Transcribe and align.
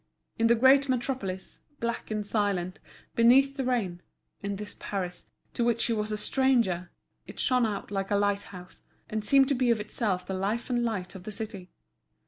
In 0.39 0.47
the 0.47 0.55
great 0.55 0.89
metropolis, 0.89 1.59
black 1.79 2.09
and 2.09 2.25
silent, 2.25 2.79
beneath 3.13 3.55
the 3.55 3.63
rain—in 3.63 4.55
this 4.55 4.75
Paris, 4.79 5.27
to 5.53 5.63
which 5.63 5.79
she 5.79 5.93
was 5.93 6.11
a 6.11 6.17
stranger, 6.17 6.89
it 7.27 7.39
shone 7.39 7.67
out 7.67 7.91
like 7.91 8.09
a 8.09 8.15
lighthouse, 8.15 8.81
and 9.11 9.23
seemed 9.23 9.47
to 9.49 9.53
be 9.53 9.69
of 9.69 9.79
itself 9.79 10.25
the 10.25 10.33
life 10.33 10.71
and 10.71 10.83
light 10.83 11.13
of 11.13 11.21
the 11.23 11.31
city. 11.31 11.69